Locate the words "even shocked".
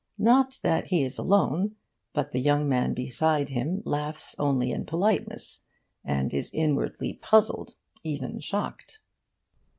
8.03-8.99